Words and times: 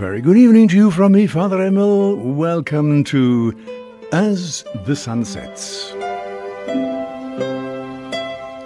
very 0.00 0.22
good 0.22 0.38
evening 0.38 0.66
to 0.66 0.76
you 0.76 0.90
from 0.90 1.12
me, 1.12 1.26
Father 1.26 1.60
Emil. 1.60 2.16
Welcome 2.16 3.04
to 3.04 3.54
As 4.12 4.64
the 4.86 4.96
Sun 4.96 5.26
Sets. 5.26 5.92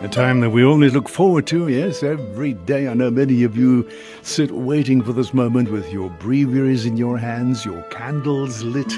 A 0.01 0.09
time 0.13 0.39
that 0.43 0.51
we 0.51 0.65
always 0.65 0.95
look 0.95 1.09
forward 1.09 1.49
to, 1.49 1.67
yes, 1.67 2.05
every 2.05 2.53
day. 2.53 2.87
I 2.87 2.95
know 2.95 3.11
many 3.11 3.43
of 3.43 3.57
you 3.57 3.91
sit 4.23 4.53
waiting 4.53 5.03
for 5.03 5.13
this 5.13 5.35
moment 5.35 5.73
with 5.73 5.93
your 5.93 6.09
breviaries 6.09 6.87
in 6.87 6.97
your 6.97 7.19
hands, 7.19 7.65
your 7.65 7.83
candles 7.91 8.63
lit, 8.63 8.93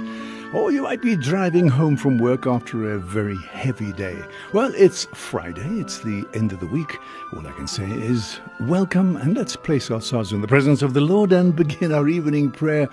or 0.54 0.70
you 0.70 0.82
might 0.82 1.02
be 1.02 1.16
driving 1.16 1.68
home 1.68 1.96
from 1.96 2.18
work 2.18 2.46
after 2.46 2.92
a 2.92 2.98
very 2.98 3.36
heavy 3.52 3.92
day. 3.92 4.16
Well, 4.52 4.72
it's 4.74 5.06
Friday, 5.06 5.80
it's 5.80 6.00
the 6.00 6.26
end 6.34 6.52
of 6.52 6.60
the 6.60 6.66
week. 6.66 6.98
All 7.34 7.46
I 7.46 7.52
can 7.52 7.66
say 7.66 7.84
is 7.90 8.40
welcome 8.60 9.16
and 9.16 9.36
let's 9.36 9.56
place 9.56 9.90
ourselves 9.90 10.32
in 10.32 10.40
the 10.40 10.48
presence 10.48 10.82
of 10.82 10.94
the 10.94 11.00
Lord 11.00 11.32
and 11.32 11.54
begin 11.56 11.92
our 11.92 12.08
evening 12.08 12.50
prayer, 12.50 12.88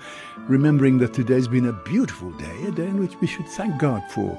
remembering 0.48 0.98
that 0.98 1.14
today's 1.14 1.48
been 1.48 1.66
a 1.66 1.72
beautiful 1.72 2.30
day, 2.32 2.64
a 2.66 2.70
day 2.70 2.86
in 2.86 2.98
which 2.98 3.14
we 3.20 3.26
should 3.26 3.48
thank 3.48 3.78
God 3.78 4.02
for 4.10 4.38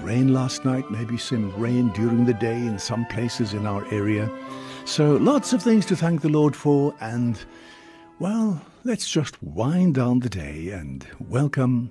rain 0.00 0.32
last 0.32 0.64
night, 0.64 0.90
maybe 0.90 1.16
some 1.16 1.54
rain 1.56 1.90
during 1.92 2.24
the 2.24 2.34
day 2.34 2.56
in 2.56 2.78
some 2.78 3.06
places 3.06 3.54
in 3.54 3.66
our 3.66 3.84
area. 3.92 4.30
So, 4.84 5.16
lots 5.16 5.52
of 5.52 5.62
things 5.62 5.84
to 5.86 5.96
thank 5.96 6.20
the 6.20 6.28
Lord 6.28 6.54
for, 6.54 6.94
and 7.00 7.38
well, 8.18 8.62
let's 8.84 9.10
just 9.10 9.42
wind 9.42 9.96
down 9.96 10.20
the 10.20 10.28
day 10.28 10.70
and 10.70 11.06
welcome 11.18 11.90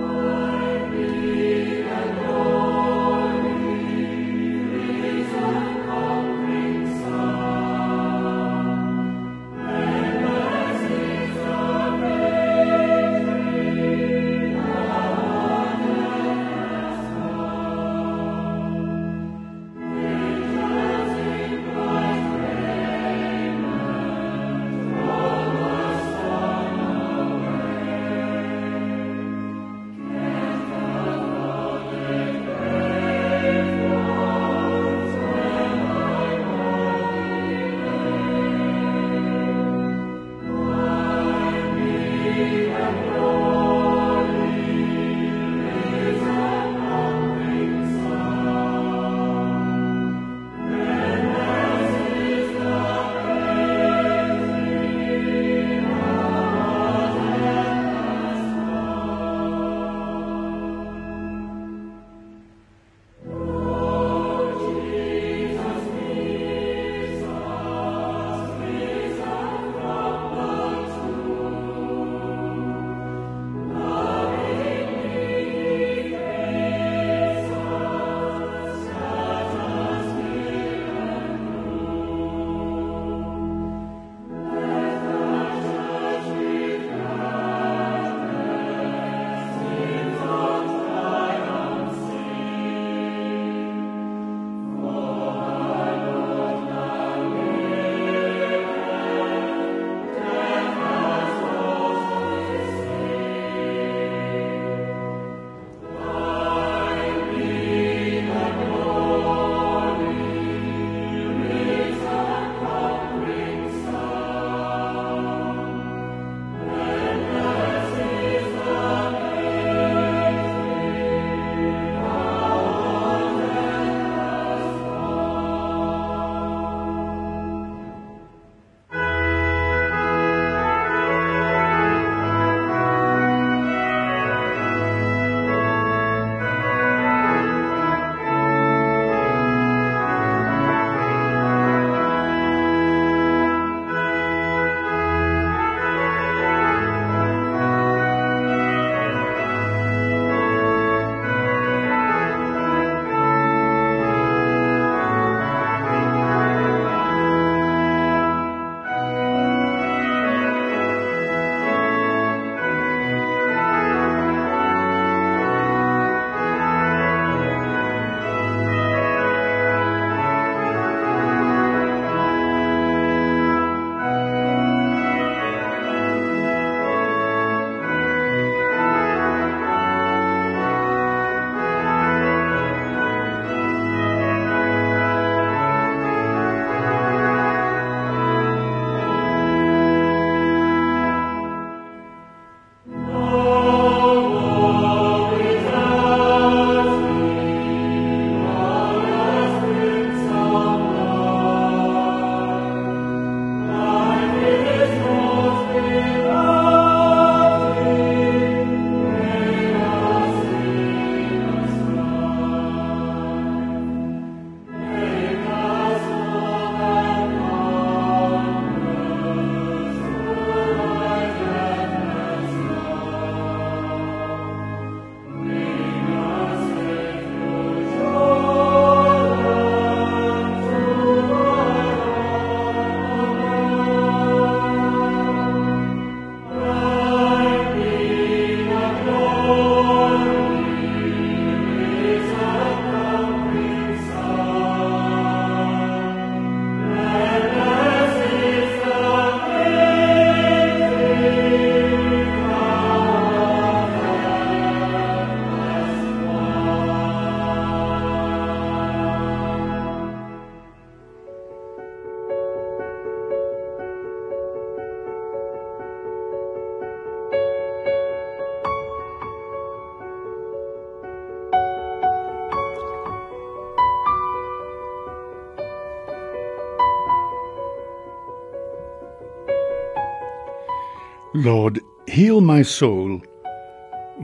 Lord, 281.43 281.79
heal 282.05 282.39
my 282.39 282.61
soul, 282.61 283.19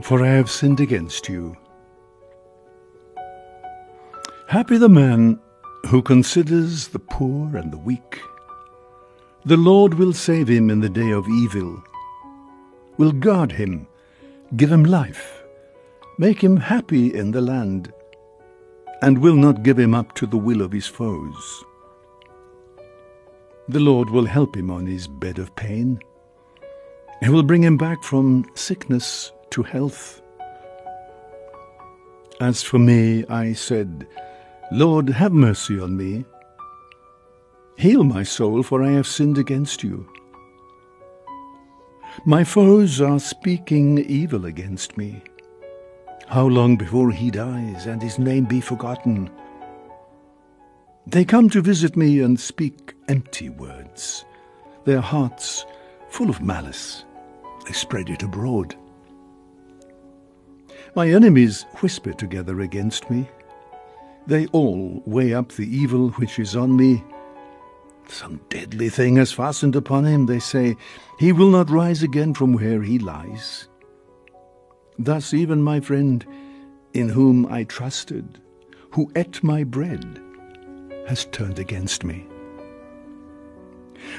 for 0.02 0.24
I 0.24 0.28
have 0.28 0.48
sinned 0.48 0.78
against 0.78 1.28
you. 1.28 1.56
Happy 4.46 4.78
the 4.78 4.88
man 4.88 5.40
who 5.88 6.00
considers 6.00 6.86
the 6.86 7.00
poor 7.00 7.56
and 7.56 7.72
the 7.72 7.78
weak. 7.78 8.20
The 9.44 9.56
Lord 9.56 9.94
will 9.94 10.12
save 10.12 10.46
him 10.46 10.70
in 10.70 10.78
the 10.78 10.88
day 10.88 11.10
of 11.10 11.28
evil, 11.28 11.82
will 12.98 13.10
guard 13.10 13.50
him, 13.50 13.88
give 14.56 14.70
him 14.70 14.84
life, 14.84 15.42
make 16.18 16.40
him 16.40 16.56
happy 16.56 17.12
in 17.12 17.32
the 17.32 17.40
land, 17.40 17.92
and 19.02 19.18
will 19.18 19.34
not 19.34 19.64
give 19.64 19.78
him 19.78 19.92
up 19.92 20.14
to 20.14 20.26
the 20.26 20.38
will 20.38 20.62
of 20.62 20.70
his 20.70 20.86
foes. 20.86 21.64
The 23.68 23.80
Lord 23.80 24.08
will 24.08 24.26
help 24.26 24.56
him 24.56 24.70
on 24.70 24.86
his 24.86 25.08
bed 25.08 25.40
of 25.40 25.56
pain. 25.56 25.98
He 27.20 27.28
will 27.28 27.42
bring 27.42 27.62
him 27.62 27.76
back 27.76 28.02
from 28.02 28.44
sickness 28.54 29.32
to 29.50 29.62
health. 29.62 30.22
As 32.40 32.62
for 32.62 32.78
me, 32.78 33.24
I 33.26 33.52
said, 33.52 34.06
Lord, 34.70 35.08
have 35.08 35.32
mercy 35.32 35.80
on 35.80 35.96
me. 35.96 36.24
Heal 37.76 38.04
my 38.04 38.22
soul, 38.22 38.62
for 38.62 38.82
I 38.82 38.92
have 38.92 39.06
sinned 39.06 39.38
against 39.38 39.82
you. 39.82 40.08
My 42.24 42.44
foes 42.44 43.00
are 43.00 43.18
speaking 43.18 43.98
evil 43.98 44.44
against 44.46 44.96
me. 44.96 45.22
How 46.28 46.46
long 46.46 46.76
before 46.76 47.10
he 47.10 47.30
dies 47.30 47.86
and 47.86 48.02
his 48.02 48.18
name 48.18 48.44
be 48.44 48.60
forgotten? 48.60 49.30
They 51.06 51.24
come 51.24 51.48
to 51.50 51.62
visit 51.62 51.96
me 51.96 52.20
and 52.20 52.38
speak 52.38 52.94
empty 53.08 53.48
words, 53.48 54.24
their 54.84 55.00
hearts 55.00 55.64
full 56.10 56.28
of 56.28 56.42
malice. 56.42 57.04
They 57.68 57.74
spread 57.74 58.08
it 58.08 58.22
abroad. 58.22 58.74
My 60.96 61.10
enemies 61.10 61.66
whisper 61.82 62.14
together 62.14 62.62
against 62.62 63.10
me. 63.10 63.28
They 64.26 64.46
all 64.46 65.02
weigh 65.04 65.34
up 65.34 65.52
the 65.52 65.68
evil 65.68 66.08
which 66.12 66.38
is 66.38 66.56
on 66.56 66.74
me. 66.74 67.04
Some 68.08 68.40
deadly 68.48 68.88
thing 68.88 69.16
has 69.16 69.32
fastened 69.32 69.76
upon 69.76 70.06
him, 70.06 70.24
they 70.24 70.38
say. 70.38 70.76
He 71.18 71.30
will 71.30 71.50
not 71.50 71.68
rise 71.68 72.02
again 72.02 72.32
from 72.32 72.54
where 72.54 72.82
he 72.82 72.98
lies. 72.98 73.68
Thus, 74.98 75.34
even 75.34 75.62
my 75.62 75.78
friend, 75.78 76.24
in 76.94 77.10
whom 77.10 77.44
I 77.52 77.64
trusted, 77.64 78.40
who 78.92 79.12
ate 79.14 79.44
my 79.44 79.62
bread, 79.62 80.22
has 81.06 81.26
turned 81.26 81.58
against 81.58 82.02
me. 82.02 82.26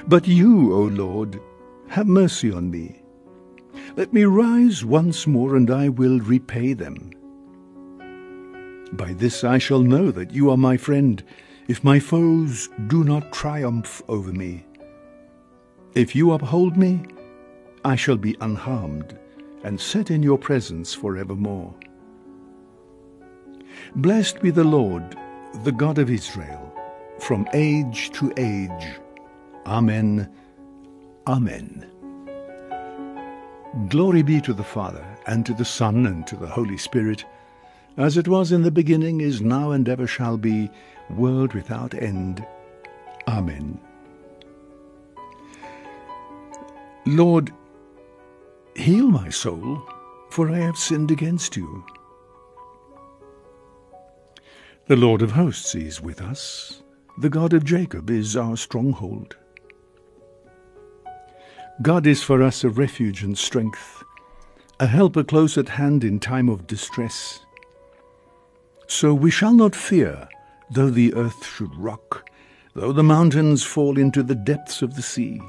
But 0.08 0.28
you, 0.28 0.72
O 0.72 0.82
Lord, 0.84 1.42
have 1.88 2.06
mercy 2.06 2.52
on 2.52 2.70
me. 2.70 3.02
Let 4.00 4.14
me 4.14 4.24
rise 4.24 4.86
once 4.86 5.28
more, 5.28 5.58
and 5.58 5.70
I 5.70 5.90
will 5.90 6.22
repay 6.22 6.72
them. 6.72 7.12
By 8.94 9.12
this 9.12 9.44
I 9.44 9.58
shall 9.58 9.82
know 9.82 10.10
that 10.10 10.32
you 10.32 10.50
are 10.52 10.56
my 10.56 10.78
friend, 10.78 11.22
if 11.68 11.84
my 11.84 12.00
foes 12.00 12.70
do 12.88 13.04
not 13.04 13.34
triumph 13.34 14.02
over 14.08 14.32
me. 14.32 14.66
If 15.96 16.16
you 16.16 16.32
uphold 16.32 16.78
me, 16.78 17.04
I 17.84 17.98
shall 17.98 18.16
be 18.16 18.38
unharmed, 18.40 19.20
and 19.66 19.78
set 19.78 20.10
in 20.10 20.24
your 20.24 20.38
presence 20.38 20.94
forevermore. 20.94 21.76
Blessed 23.98 24.42
be 24.42 24.50
the 24.50 24.64
Lord, 24.64 25.18
the 25.66 25.74
God 25.74 25.98
of 25.98 26.10
Israel, 26.10 26.74
from 27.20 27.46
age 27.54 28.12
to 28.12 28.32
age. 28.38 28.98
Amen. 29.66 30.34
Amen. 31.28 31.99
Glory 33.88 34.24
be 34.24 34.42
to 34.42 34.54
the 34.54 34.64
Father, 34.64 35.06
and 35.28 35.46
to 35.46 35.54
the 35.54 35.66
Son, 35.66 36.08
and 36.08 36.26
to 36.26 36.36
the 36.36 36.48
Holy 36.48 36.78
Spirit, 36.78 37.24
as 37.98 38.18
it 38.18 38.28
was 38.28 38.52
in 38.52 38.64
the 38.64 38.72
beginning, 38.72 39.22
is 39.22 39.42
now, 39.42 39.72
and 39.72 39.88
ever 39.88 40.08
shall 40.08 40.38
be, 40.38 40.72
world 41.10 41.54
without 41.54 41.94
end. 41.94 42.46
Amen. 43.28 43.80
Lord, 47.06 47.52
heal 48.76 49.08
my 49.08 49.30
soul, 49.30 49.82
for 50.32 50.50
I 50.50 50.58
have 50.58 50.78
sinned 50.78 51.12
against 51.12 51.56
you. 51.56 51.86
The 54.88 54.96
Lord 54.96 55.22
of 55.22 55.32
hosts 55.32 55.76
is 55.76 56.02
with 56.02 56.22
us. 56.22 56.82
The 57.20 57.30
God 57.30 57.54
of 57.54 57.64
Jacob 57.64 58.10
is 58.10 58.36
our 58.36 58.58
stronghold. 58.58 59.38
God 61.82 62.06
is 62.06 62.22
for 62.22 62.44
us 62.44 62.66
a 62.66 62.70
refuge 62.70 63.24
and 63.24 63.38
strength, 63.38 64.04
a 64.82 64.88
helper 64.88 65.24
close 65.24 65.58
at 65.58 65.70
hand 65.70 66.04
in 66.04 66.20
time 66.20 66.50
of 66.50 66.68
distress. 66.68 67.40
So 68.88 69.14
we 69.14 69.32
shall 69.32 69.54
not 69.54 69.76
fear, 69.76 70.28
though 70.70 70.90
the 70.90 71.14
earth 71.14 71.46
should 71.46 71.74
rock, 71.78 72.30
though 72.74 72.92
the 72.92 73.04
mountains 73.04 73.64
fall 73.64 73.98
into 73.98 74.24
the 74.24 74.36
depths 74.36 74.82
of 74.82 74.96
the 74.96 75.02
sea. 75.02 75.40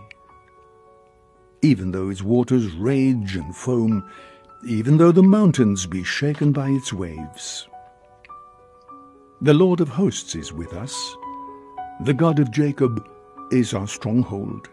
Even 1.62 1.90
though 1.90 2.10
its 2.10 2.22
waters 2.22 2.70
rage 2.75 3.34
and 3.34 3.56
foam, 3.56 4.08
even 4.64 4.99
though 4.99 5.12
the 5.12 5.25
mountains 5.25 5.84
be 5.84 6.04
shaken 6.04 6.52
by 6.52 6.68
its 6.68 6.92
waves. 6.92 7.66
The 9.40 9.54
Lord 9.54 9.80
of 9.80 9.88
hosts 9.88 10.37
is 10.37 10.52
with 10.52 10.75
us. 10.75 11.16
The 12.02 12.14
God 12.14 12.38
of 12.38 12.52
Jacob 12.52 13.04
is 13.50 13.75
our 13.75 13.88
stronghold. 13.88 14.68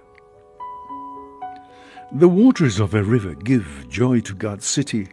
The 2.14 2.30
waters 2.30 2.80
of 2.80 2.94
a 2.94 3.04
river 3.04 3.36
give 3.36 3.86
joy 3.90 4.22
to 4.22 4.34
God's 4.34 4.66
city, 4.66 5.10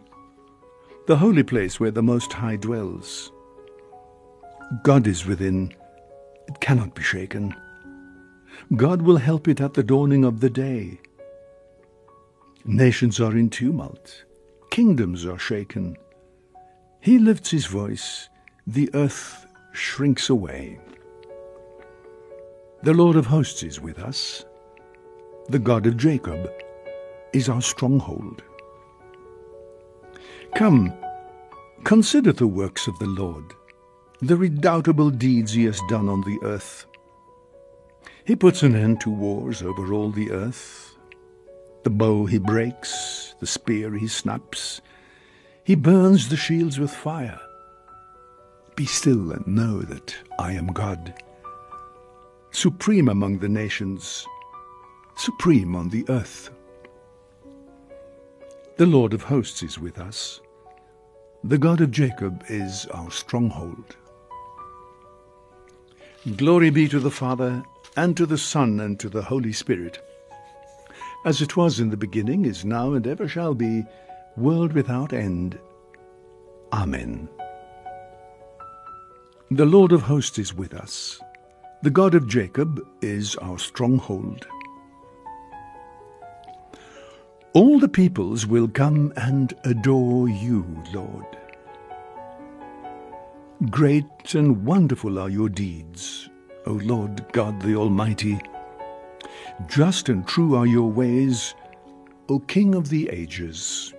the 1.07 1.17
holy 1.17 1.43
place 1.43 1.77
where 1.77 1.91
the 1.91 2.01
Most 2.01 2.31
High 2.31 2.55
dwells. 2.55 3.33
God 4.81 5.05
is 5.05 5.25
within, 5.25 5.75
it 6.47 6.61
cannot 6.61 6.95
be 6.95 7.03
shaken. 7.03 7.53
God 8.77 9.01
will 9.01 9.17
help 9.17 9.49
it 9.49 9.59
at 9.59 9.73
the 9.73 9.83
dawning 9.83 10.23
of 10.23 10.39
the 10.39 10.49
day. 10.49 11.01
Nations 12.63 13.19
are 13.19 13.35
in 13.35 13.49
tumult, 13.49 14.23
kingdoms 14.71 15.25
are 15.25 15.37
shaken. 15.37 15.97
He 17.01 17.19
lifts 17.19 17.51
his 17.51 17.65
voice, 17.65 18.29
the 18.65 18.89
earth 18.93 19.45
shrinks 19.73 20.29
away. 20.29 20.79
The 22.83 22.93
Lord 22.93 23.17
of 23.17 23.25
hosts 23.25 23.63
is 23.63 23.81
with 23.81 23.99
us. 23.99 24.45
The 25.49 25.59
God 25.59 25.85
of 25.87 25.97
Jacob 25.97 26.49
is 27.35 27.49
our 27.49 27.61
stronghold. 27.61 28.41
Come, 30.55 30.93
consider 31.83 32.31
the 32.31 32.47
works 32.47 32.87
of 32.87 32.97
the 32.99 33.07
Lord 33.07 33.53
the 34.21 34.37
redoubtable 34.37 35.09
deeds 35.09 35.51
he 35.51 35.65
has 35.65 35.79
done 35.89 36.07
on 36.09 36.21
the 36.21 36.39
earth. 36.43 36.85
He 38.25 38.35
puts 38.35 38.63
an 38.63 38.75
end 38.75 39.01
to 39.01 39.09
wars 39.09 39.61
over 39.61 39.93
all 39.93 40.09
the 40.09 40.31
earth. 40.31 40.95
The 41.83 41.89
bow 41.89 42.25
he 42.25 42.39
breaks, 42.39 43.35
the 43.39 43.45
spear 43.45 43.93
he 43.93 44.07
snaps. 44.07 44.81
He 45.63 45.75
burns 45.75 46.29
the 46.29 46.37
shields 46.37 46.79
with 46.79 46.91
fire. 46.91 47.39
Be 48.75 48.85
still 48.85 49.31
and 49.31 49.45
know 49.45 49.81
that 49.81 50.15
I 50.39 50.53
am 50.53 50.67
God. 50.67 51.13
Supreme 52.51 53.09
among 53.09 53.39
the 53.39 53.49
nations, 53.49 54.25
supreme 55.17 55.75
on 55.75 55.89
the 55.89 56.05
earth. 56.09 56.49
The 58.77 58.85
Lord 58.85 59.13
of 59.13 59.23
hosts 59.23 59.63
is 59.63 59.79
with 59.79 59.97
us. 59.97 60.41
The 61.45 61.57
God 61.57 61.79
of 61.79 61.91
Jacob 61.91 62.43
is 62.49 62.85
our 62.87 63.09
stronghold. 63.09 63.95
Glory 66.35 66.71
be 66.71 66.89
to 66.89 66.99
the 66.99 67.09
Father, 67.09 67.63
and 67.95 68.17
to 68.17 68.25
the 68.25 68.37
Son, 68.37 68.81
and 68.81 68.99
to 68.99 69.07
the 69.07 69.21
Holy 69.21 69.53
Spirit, 69.53 69.99
as 71.23 71.41
it 71.41 71.55
was 71.55 71.79
in 71.79 71.89
the 71.89 71.95
beginning, 71.95 72.43
is 72.43 72.65
now, 72.65 72.91
and 72.91 73.07
ever 73.07 73.29
shall 73.29 73.53
be, 73.53 73.85
world 74.35 74.73
without 74.73 75.13
end. 75.13 75.57
Amen. 76.73 77.29
The 79.51 79.65
Lord 79.65 79.93
of 79.93 80.01
hosts 80.01 80.37
is 80.37 80.53
with 80.53 80.73
us. 80.73 81.21
The 81.81 81.91
God 81.91 82.13
of 82.13 82.27
Jacob 82.27 82.85
is 83.01 83.37
our 83.37 83.57
stronghold. 83.57 84.45
All 87.55 87.79
the 87.79 87.87
peoples 87.87 88.45
will 88.45 88.67
come 88.67 89.13
and 89.15 89.53
adore 89.63 90.27
you, 90.27 90.65
Lord. 90.93 91.25
Great 93.69 94.35
and 94.35 94.65
wonderful 94.65 95.17
are 95.17 95.29
your 95.29 95.47
deeds, 95.47 96.29
O 96.65 96.73
Lord 96.73 97.25
God 97.31 97.61
the 97.61 97.77
Almighty. 97.77 98.41
Just 99.67 100.09
and 100.09 100.27
true 100.27 100.53
are 100.55 100.65
your 100.65 100.91
ways, 100.91 101.55
O 102.27 102.39
King 102.39 102.75
of 102.75 102.89
the 102.89 103.07
ages. 103.07 103.93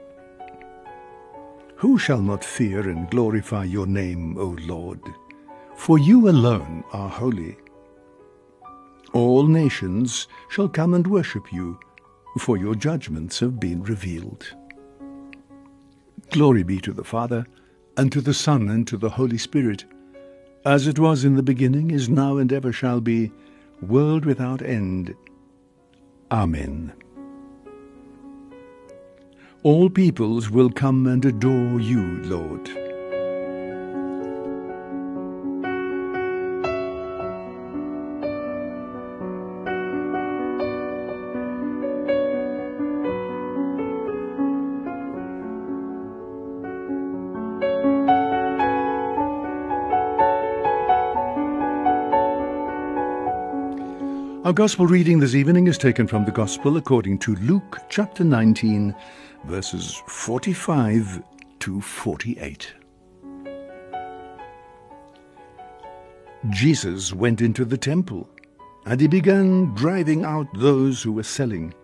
Who 1.77 1.97
shall 1.97 2.21
not 2.21 2.45
fear 2.45 2.91
and 2.91 3.09
glorify 3.09 3.65
your 3.65 3.87
name, 3.87 4.37
O 4.37 4.55
Lord? 4.67 5.01
For 5.77 5.99
you 5.99 6.29
alone 6.29 6.85
are 6.93 7.09
holy. 7.09 7.57
All 9.15 9.47
nations 9.47 10.29
shall 10.51 10.69
come 10.69 10.93
and 10.93 11.07
worship 11.07 11.51
you, 11.51 11.81
for 12.39 12.57
your 12.57 12.75
judgments 12.75 13.41
have 13.41 13.59
been 13.59 13.83
revealed. 13.83 14.55
Glory 16.31 16.63
be 16.63 16.81
to 16.81 16.93
the 16.93 17.05
Father, 17.05 17.47
and 17.97 18.13
to 18.13 18.21
the 18.21 18.35
Son, 18.35 18.69
and 18.69 18.87
to 18.87 18.97
the 18.97 19.11
Holy 19.11 19.39
Spirit, 19.39 19.85
as 20.65 20.87
it 20.87 20.99
was 20.99 21.25
in 21.25 21.37
the 21.37 21.43
beginning, 21.43 21.91
is 21.91 22.09
now, 22.09 22.37
and 22.37 22.53
ever 22.53 22.73
shall 22.73 23.01
be, 23.01 23.33
world 23.81 24.25
without 24.25 24.61
end. 24.63 25.15
Amen. 26.31 26.93
All 29.63 29.89
peoples 29.89 30.51
will 30.51 30.71
come 30.71 31.07
and 31.07 31.25
adore 31.25 31.81
you, 31.81 32.23
Lord. 32.23 32.86
Our 54.47 54.53
Gospel 54.53 54.87
reading 54.87 55.19
this 55.19 55.35
evening 55.35 55.67
is 55.67 55.77
taken 55.77 56.07
from 56.07 56.25
the 56.25 56.31
Gospel 56.31 56.77
according 56.77 57.19
to 57.19 57.35
Luke 57.35 57.81
chapter 57.89 58.23
19, 58.23 58.95
verses 59.43 60.01
45 60.07 61.21
to 61.59 61.81
48. 61.81 62.73
Jesus 66.51 67.13
went 67.13 67.41
into 67.41 67.65
the 67.65 67.77
temple, 67.77 68.31
and 68.85 69.01
he 69.01 69.09
began 69.09 69.75
driving 69.75 70.25
out 70.25 70.47
those 70.55 71.03
who 71.03 71.13
were 71.13 71.25
selling. 71.25 71.75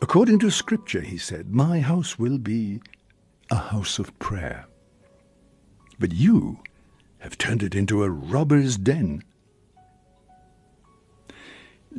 According 0.00 0.38
to 0.38 0.52
Scripture, 0.52 1.00
he 1.00 1.18
said, 1.18 1.52
My 1.52 1.80
house 1.80 2.16
will 2.16 2.38
be 2.38 2.80
a 3.50 3.56
house 3.56 3.98
of 3.98 4.16
prayer. 4.20 4.68
But 5.98 6.12
you 6.12 6.60
have 7.18 7.36
turned 7.36 7.64
it 7.64 7.74
into 7.74 8.04
a 8.04 8.08
robber's 8.08 8.76
den. 8.76 9.24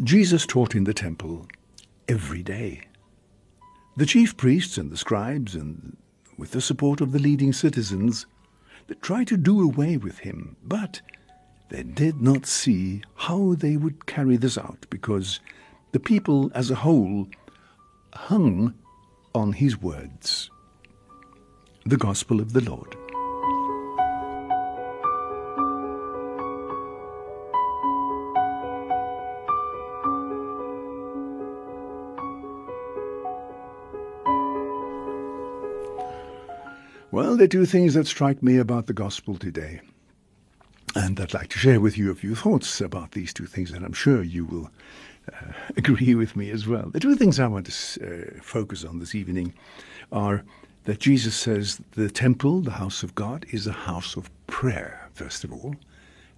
Jesus 0.04 0.46
taught 0.46 0.76
in 0.76 0.84
the 0.84 0.94
temple 0.94 1.48
every 2.08 2.44
day. 2.44 2.82
The 3.96 4.06
chief 4.06 4.36
priests 4.36 4.78
and 4.78 4.92
the 4.92 4.98
scribes, 4.98 5.56
and 5.56 5.96
with 6.38 6.52
the 6.52 6.62
support 6.62 7.00
of 7.00 7.14
the 7.14 7.20
leading 7.20 7.54
citizens, 7.54 8.26
they 8.88 8.96
tried 8.96 9.28
to 9.28 9.38
do 9.38 9.62
away 9.62 9.96
with 9.96 10.20
him, 10.20 10.58
but 10.64 11.02
they 11.70 11.84
did 11.84 12.22
not 12.22 12.46
see 12.46 13.02
how 13.16 13.56
they 13.56 13.78
would 13.78 14.06
carry 14.06 14.36
this 14.36 14.58
out 14.58 14.86
because 14.90 15.40
the 15.94 16.00
people 16.00 16.52
as 16.54 16.70
a 16.70 16.76
whole 16.76 17.28
hung 18.14 18.74
on 19.34 19.54
his 19.54 19.82
words. 19.82 20.50
The 21.86 21.98
Gospel 21.98 22.42
of 22.42 22.54
the 22.54 22.62
Lord. 22.62 22.98
Well, 37.36 37.40
there 37.40 37.48
are 37.48 37.66
two 37.66 37.66
things 37.66 37.96
that 37.96 38.08
strike 38.08 38.42
me 38.42 38.56
about 38.56 38.88
the 38.88 38.94
gospel 38.94 39.36
today. 39.36 39.82
And 40.96 41.20
I'd 41.20 41.34
like 41.34 41.50
to 41.50 41.60
share 41.60 41.82
with 41.82 41.98
you 41.98 42.10
a 42.10 42.16
few 42.16 42.34
thoughts 42.34 42.80
about 42.80 43.12
these 43.12 43.34
two 43.34 43.46
things, 43.46 43.72
and 43.72 43.84
I'm 43.84 43.92
sure 43.92 44.24
you 44.24 44.46
will 44.46 44.70
uh, 45.34 45.52
agree 45.76 46.16
with 46.16 46.38
me 46.38 46.50
as 46.50 46.66
well. 46.66 46.90
The 46.90 47.02
two 47.02 47.18
things 47.18 47.38
I 47.38 47.48
want 47.48 47.66
to 47.66 48.08
uh, 48.08 48.42
focus 48.42 48.86
on 48.86 49.00
this 49.00 49.14
evening 49.14 49.54
are 50.14 50.46
that 50.86 51.02
Jesus 51.02 51.36
says 51.36 51.82
the 51.92 52.10
temple, 52.10 52.62
the 52.62 52.72
house 52.72 53.04
of 53.04 53.16
God, 53.16 53.46
is 53.52 53.68
a 53.68 53.74
house 53.74 54.16
of 54.16 54.30
prayer, 54.48 55.10
first 55.14 55.44
of 55.44 55.52
all. 55.52 55.76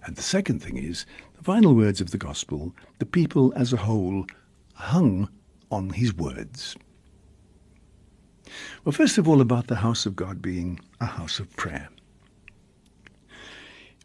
And 0.04 0.16
the 0.16 0.22
second 0.22 0.64
thing 0.64 0.78
is 0.78 1.06
the 1.36 1.44
final 1.44 1.76
words 1.76 2.00
of 2.00 2.10
the 2.10 2.18
gospel 2.18 2.74
the 2.98 3.06
people 3.06 3.52
as 3.54 3.72
a 3.72 3.76
whole 3.76 4.26
hung 4.74 5.28
on 5.70 5.90
his 5.90 6.12
words. 6.12 6.74
Well, 8.84 8.92
first 8.92 9.18
of 9.18 9.28
all, 9.28 9.40
about 9.40 9.66
the 9.66 9.76
house 9.76 10.06
of 10.06 10.16
God 10.16 10.40
being 10.42 10.80
a 11.00 11.06
house 11.06 11.38
of 11.38 11.54
prayer. 11.56 11.88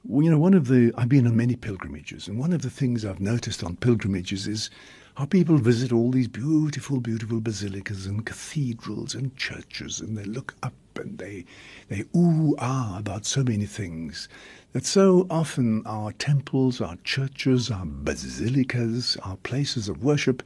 Well, 0.06 0.22
you 0.22 0.30
know, 0.30 0.38
one 0.38 0.54
of 0.54 0.68
the, 0.68 0.92
I've 0.98 1.08
been 1.08 1.26
on 1.26 1.38
many 1.38 1.56
pilgrimages, 1.56 2.28
and 2.28 2.38
one 2.38 2.52
of 2.52 2.62
the 2.62 2.70
things 2.70 3.06
I've 3.06 3.22
noticed 3.22 3.64
on 3.64 3.78
pilgrimages 3.78 4.48
is 4.48 4.70
how 5.16 5.26
people 5.26 5.58
visit 5.58 5.94
all 5.94 6.12
these 6.12 6.28
beautiful, 6.28 7.00
beautiful 7.00 7.40
basilicas 7.40 8.06
and 8.06 8.26
cathedrals 8.26 9.16
and 9.16 9.34
churches, 9.38 10.02
and 10.02 10.18
they 10.18 10.26
look 10.26 10.56
up 10.62 10.74
and 10.96 11.18
they, 11.18 11.46
they 11.88 12.04
ooh 12.16 12.56
ah 12.60 12.98
about 13.00 13.26
so 13.26 13.44
many 13.44 13.66
things. 13.66 14.28
That 14.74 14.86
so 14.86 15.26
often 15.30 15.84
our 15.86 16.12
temples, 16.12 16.82
our 16.82 16.98
churches, 17.06 17.72
our 17.72 17.86
basilicas, 17.86 19.16
our 19.24 19.38
places 19.38 19.88
of 19.88 20.04
worship 20.04 20.44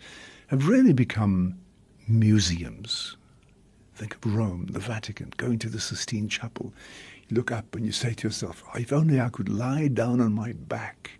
have 0.47 0.67
really 0.67 0.93
become 0.93 1.57
museums 2.07 3.16
Think 3.97 4.15
of 4.23 4.35
Rome, 4.35 4.67
the 4.69 4.77
Vatican, 4.77 5.33
going 5.37 5.57
to 5.57 5.69
the 5.69 5.79
Sistine 5.79 6.29
Chapel. 6.29 6.71
You 7.27 7.35
look 7.35 7.51
up 7.51 7.75
and 7.75 7.83
you 7.83 7.91
say 7.91 8.13
to 8.13 8.27
yourself, 8.27 8.63
oh, 8.67 8.77
if 8.77 8.93
only 8.93 9.19
I 9.19 9.29
could 9.29 9.49
lie 9.49 9.87
down 9.87 10.21
on 10.21 10.33
my 10.33 10.53
back 10.53 11.13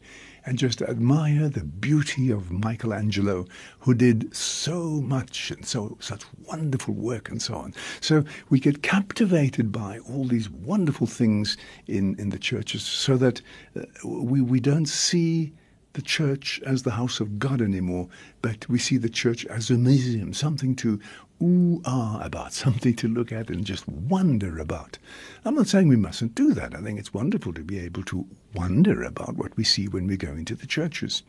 and 0.46 0.60
just 0.60 0.84
admire 0.84 1.50
the 1.50 1.63
beauty 1.63 2.29
of 2.29 2.51
Michelangelo, 2.51 3.48
who 3.79 3.96
did 3.96 4.34
so 4.36 5.01
much 5.01 5.50
and 5.50 5.65
so 5.65 5.98
such 6.00 6.22
wonderful 6.46 6.93
work 6.93 7.29
and 7.29 7.41
so 7.41 7.55
on. 7.55 7.74
So 8.00 8.24
we 8.50 8.60
get 8.60 8.84
captivated 8.84 9.72
by 9.72 9.98
all 10.07 10.25
these 10.25 10.48
wonderful 10.48 11.07
things 11.07 11.57
in, 11.88 12.15
in 12.19 12.29
the 12.29 12.38
churches, 12.38 12.84
so 12.84 13.17
that 13.17 13.41
uh, 13.75 13.86
we 14.05 14.39
we 14.39 14.60
don't 14.60 14.86
see 14.86 15.51
the 15.93 16.01
church 16.03 16.62
as 16.63 16.84
the 16.84 16.91
house 16.91 17.19
of 17.19 17.39
God 17.39 17.60
anymore, 17.60 18.07
but 18.43 18.69
we 18.69 18.77
see 18.77 18.98
the 18.98 19.10
church 19.10 19.48
as 19.48 19.72
a 19.72 19.74
museum, 19.74 20.31
something 20.31 20.75
to 20.75 21.00
ooh 21.41 21.82
ah 21.86 22.20
about, 22.22 22.53
something 22.65 22.96
to 22.96 23.08
look 23.08 23.32
at 23.32 23.50
and 23.50 23.65
just 23.65 23.88
wonder 23.88 24.60
about. 24.60 24.98
I'm 25.46 25.56
not 25.56 25.67
saying 25.67 25.88
we 25.88 25.96
mustn't 25.96 26.36
do 26.36 26.53
that. 26.53 26.75
I 26.75 26.82
think 26.82 27.00
it's 27.00 27.13
wonderful 27.13 27.53
to 27.53 27.63
be 27.63 27.79
able 27.79 28.03
to 28.03 28.25
wonder 28.53 29.03
about 29.03 29.36
what 29.36 29.56
we 29.56 29.63
see 29.63 29.88
when 29.88 30.08
we 30.08 30.17
go 30.17 30.32
into 30.32 30.56
the 30.56 30.67
churches. 30.67 31.24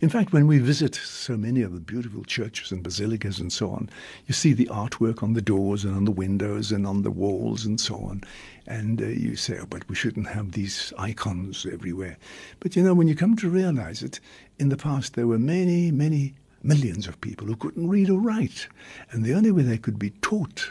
In 0.00 0.08
fact, 0.08 0.32
when 0.32 0.46
we 0.46 0.58
visit 0.58 0.94
so 0.94 1.36
many 1.36 1.62
of 1.62 1.72
the 1.72 1.80
beautiful 1.80 2.22
churches 2.22 2.70
and 2.70 2.84
basilicas 2.84 3.40
and 3.40 3.52
so 3.52 3.70
on, 3.70 3.90
you 4.26 4.34
see 4.34 4.52
the 4.52 4.66
artwork 4.66 5.24
on 5.24 5.32
the 5.32 5.42
doors 5.42 5.84
and 5.84 5.96
on 5.96 6.04
the 6.04 6.12
windows 6.12 6.70
and 6.70 6.86
on 6.86 7.02
the 7.02 7.10
walls 7.10 7.64
and 7.64 7.80
so 7.80 7.96
on. 7.96 8.22
And 8.66 9.02
uh, 9.02 9.06
you 9.06 9.34
say, 9.34 9.58
oh, 9.60 9.66
but 9.66 9.88
we 9.88 9.96
shouldn't 9.96 10.28
have 10.28 10.52
these 10.52 10.92
icons 10.98 11.66
everywhere. 11.66 12.16
But 12.60 12.76
you 12.76 12.82
know, 12.82 12.94
when 12.94 13.08
you 13.08 13.16
come 13.16 13.34
to 13.36 13.50
realize 13.50 14.02
it, 14.02 14.20
in 14.58 14.68
the 14.68 14.76
past 14.76 15.14
there 15.14 15.26
were 15.26 15.38
many, 15.38 15.90
many 15.90 16.34
millions 16.68 17.08
of 17.08 17.20
people 17.20 17.46
who 17.46 17.56
couldn't 17.56 17.88
read 17.88 18.10
or 18.10 18.20
write. 18.20 18.68
And 19.10 19.24
the 19.24 19.34
only 19.34 19.50
way 19.50 19.62
they 19.62 19.78
could 19.78 19.98
be 19.98 20.10
taught 20.22 20.70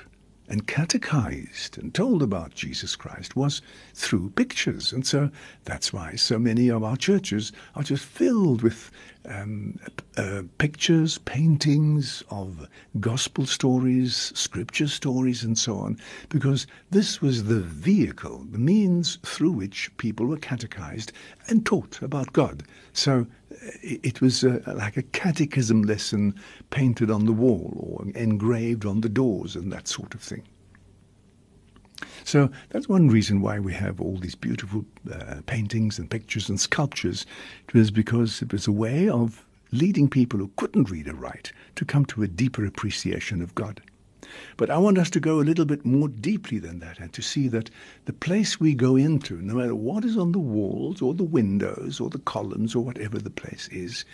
and 0.50 0.66
catechized 0.68 1.78
and 1.78 1.94
told 1.94 2.24
about 2.24 2.56
Jesus 2.56 2.96
Christ 2.96 3.36
was 3.36 3.62
through 3.94 4.30
pictures. 4.30 4.94
And 4.94 5.06
so 5.06 5.30
that's 5.66 5.92
why 5.92 6.16
so 6.16 6.40
many 6.40 6.70
of 6.70 6.84
our 6.84 6.96
churches 6.96 7.52
are 7.76 7.84
just 7.84 8.06
filled 8.06 8.62
with 8.62 8.90
um, 9.28 9.78
uh, 10.16 10.44
pictures, 10.58 11.18
paintings 11.18 12.24
of 12.30 12.68
gospel 13.00 13.46
stories, 13.46 14.32
scripture 14.36 14.88
stories, 14.88 15.44
and 15.44 15.58
so 15.58 15.78
on, 15.78 15.98
because 16.30 16.66
this 16.92 17.22
was 17.22 17.44
the 17.44 17.60
vehicle, 17.60 18.46
the 18.52 18.58
means 18.60 19.18
through 19.24 19.52
which 19.52 19.92
people 19.98 20.28
were 20.28 20.38
catechized 20.38 21.12
and 21.50 21.66
taught 21.66 22.02
about 22.02 22.32
God. 22.32 22.64
So 22.94 23.28
it 23.82 24.22
was 24.22 24.44
uh, 24.44 24.60
like 24.76 24.98
a 24.98 25.04
catechism 25.04 25.84
lesson 25.84 26.36
painted 26.70 27.10
on 27.10 27.26
the 27.26 27.32
wall 27.32 27.74
or 27.78 28.06
engraved 28.16 28.86
on 28.86 29.02
the 29.02 29.10
doors 29.10 29.56
and 29.56 29.72
that 29.72 29.88
sort 29.88 30.14
of 30.14 30.22
thing. 30.22 30.44
So 32.24 32.52
that's 32.70 32.90
one 32.90 33.08
reason 33.08 33.42
why 33.42 33.60
we 33.60 33.74
have 33.74 34.02
all 34.02 34.18
these 34.18 34.36
beautiful 34.36 34.86
uh, 35.12 35.38
paintings 35.46 35.98
and 35.98 36.10
pictures 36.10 36.50
and 36.50 36.60
sculptures. 36.60 37.26
It 37.68 37.74
was 37.74 37.90
because 37.90 38.42
it 38.42 38.52
was 38.52 38.68
a 38.68 38.72
way 38.72 39.10
of 39.10 39.46
leading 39.72 40.10
people 40.10 40.40
who 40.40 40.52
couldn't 40.58 40.92
read 40.92 41.08
or 41.08 41.14
write 41.14 41.52
to 41.76 41.86
come 41.86 42.06
to 42.06 42.24
a 42.24 42.28
deeper 42.28 42.66
appreciation 42.66 43.42
of 43.42 43.56
God. 43.56 43.82
But 44.58 44.70
I 44.70 44.78
want 44.78 44.98
us 44.98 45.10
to 45.12 45.20
go 45.20 45.40
a 45.40 45.44
little 45.44 45.66
bit 45.66 45.86
more 45.86 46.08
deeply 46.08 46.60
than 46.60 46.80
that 46.80 47.00
and 47.00 47.14
to 47.14 47.22
see 47.22 47.48
that 47.50 47.70
the 48.06 48.14
place 48.14 48.60
we 48.60 48.74
go 48.74 48.96
into, 48.96 49.42
no 49.42 49.56
matter 49.56 49.76
what 49.76 50.06
is 50.06 50.18
on 50.18 50.32
the 50.32 50.40
walls 50.40 51.02
or 51.02 51.14
the 51.14 51.24
windows 51.24 52.00
or 52.00 52.10
the 52.10 52.20
columns 52.20 52.76
or 52.76 52.84
whatever 52.84 53.20
the 53.20 53.30
place 53.30 53.68
is, 53.72 54.06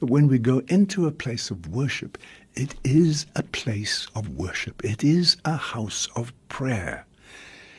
that 0.00 0.06
when 0.06 0.28
we 0.28 0.38
go 0.38 0.62
into 0.68 1.06
a 1.06 1.12
place 1.12 1.50
of 1.50 1.68
worship, 1.68 2.18
it 2.54 2.74
is 2.84 3.26
a 3.36 3.42
place 3.42 4.06
of 4.14 4.36
worship. 4.36 4.84
It 4.84 5.04
is 5.04 5.36
a 5.44 5.56
house 5.56 6.08
of 6.16 6.32
prayer. 6.48 7.06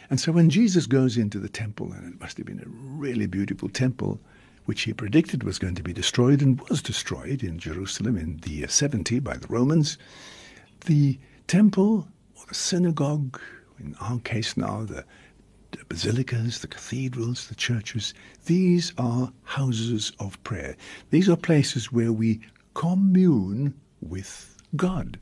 And 0.09 0.19
so 0.19 0.31
when 0.31 0.49
Jesus 0.49 0.87
goes 0.87 1.17
into 1.17 1.39
the 1.39 1.49
temple, 1.49 1.91
and 1.91 2.13
it 2.13 2.19
must 2.19 2.37
have 2.37 2.45
been 2.45 2.61
a 2.61 2.69
really 2.69 3.27
beautiful 3.27 3.69
temple, 3.69 4.19
which 4.65 4.83
he 4.83 4.93
predicted 4.93 5.43
was 5.43 5.59
going 5.59 5.75
to 5.75 5.83
be 5.83 5.93
destroyed 5.93 6.41
and 6.41 6.61
was 6.69 6.81
destroyed 6.81 7.43
in 7.43 7.59
Jerusalem 7.59 8.17
in 8.17 8.37
the 8.37 8.51
year 8.51 8.67
70 8.67 9.19
by 9.19 9.35
the 9.35 9.47
Romans, 9.47 9.97
the 10.85 11.19
temple 11.49 12.07
or 12.35 12.43
the 12.47 12.53
synagogue, 12.53 13.41
in 13.79 13.95
our 13.99 14.19
case 14.19 14.55
now, 14.55 14.83
the, 14.83 15.03
the 15.71 15.83
basilicas, 15.85 16.59
the 16.61 16.67
cathedrals, 16.67 17.47
the 17.47 17.55
churches, 17.55 18.13
these 18.45 18.93
are 18.99 19.33
houses 19.43 20.11
of 20.19 20.41
prayer. 20.43 20.77
These 21.09 21.27
are 21.27 21.35
places 21.35 21.91
where 21.91 22.13
we 22.13 22.39
commune 22.75 23.73
with 23.99 24.61
God. 24.75 25.17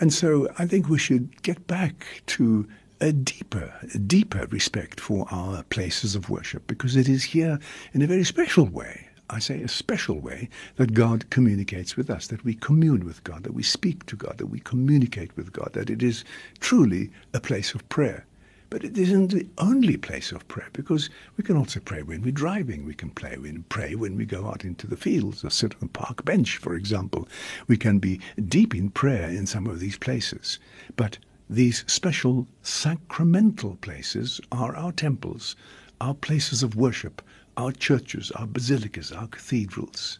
And 0.00 0.12
so 0.12 0.48
I 0.58 0.66
think 0.66 0.88
we 0.88 0.98
should 0.98 1.42
get 1.42 1.68
back 1.68 2.04
to 2.26 2.66
a 3.00 3.12
deeper, 3.12 3.72
a 3.94 3.98
deeper 3.98 4.46
respect 4.50 4.98
for 4.98 5.26
our 5.30 5.62
places 5.64 6.16
of 6.16 6.28
worship 6.28 6.66
because 6.66 6.96
it 6.96 7.08
is 7.08 7.22
here 7.22 7.60
in 7.92 8.02
a 8.02 8.08
very 8.08 8.24
special 8.24 8.66
way. 8.66 9.08
I 9.32 9.38
say 9.38 9.62
a 9.62 9.68
special 9.68 10.20
way 10.20 10.50
that 10.76 10.92
God 10.92 11.30
communicates 11.30 11.96
with 11.96 12.10
us, 12.10 12.26
that 12.26 12.44
we 12.44 12.54
commune 12.54 13.06
with 13.06 13.24
God, 13.24 13.44
that 13.44 13.54
we 13.54 13.62
speak 13.62 14.04
to 14.06 14.16
God, 14.16 14.36
that 14.36 14.48
we 14.48 14.60
communicate 14.60 15.34
with 15.36 15.54
God, 15.54 15.70
that 15.72 15.88
it 15.88 16.02
is 16.02 16.22
truly 16.60 17.10
a 17.32 17.40
place 17.40 17.74
of 17.74 17.88
prayer. 17.88 18.26
But 18.68 18.84
it 18.84 18.98
isn't 18.98 19.28
the 19.28 19.46
only 19.56 19.96
place 19.96 20.32
of 20.32 20.46
prayer 20.48 20.68
because 20.74 21.08
we 21.38 21.44
can 21.44 21.56
also 21.56 21.80
pray 21.80 22.02
when 22.02 22.20
we're 22.20 22.30
driving. 22.30 22.84
We 22.84 22.94
can 22.94 23.08
pray 23.08 23.38
when, 23.38 23.64
pray 23.70 23.94
when 23.94 24.16
we 24.16 24.26
go 24.26 24.48
out 24.48 24.66
into 24.66 24.86
the 24.86 24.96
fields 24.98 25.42
or 25.44 25.50
sit 25.50 25.74
on 25.76 25.84
a 25.84 25.88
park 25.88 26.26
bench, 26.26 26.58
for 26.58 26.74
example. 26.74 27.26
We 27.68 27.78
can 27.78 27.98
be 27.98 28.20
deep 28.48 28.74
in 28.74 28.90
prayer 28.90 29.28
in 29.30 29.46
some 29.46 29.66
of 29.66 29.80
these 29.80 29.96
places. 29.96 30.58
But 30.94 31.16
these 31.48 31.84
special 31.86 32.46
sacramental 32.62 33.76
places 33.76 34.42
are 34.50 34.76
our 34.76 34.92
temples, 34.92 35.56
our 36.02 36.14
places 36.14 36.62
of 36.62 36.76
worship, 36.76 37.22
our 37.56 37.72
churches, 37.72 38.30
our 38.32 38.46
basilicas, 38.46 39.12
our 39.12 39.26
cathedrals. 39.26 40.18